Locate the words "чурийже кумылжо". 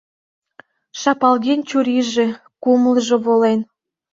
1.69-3.17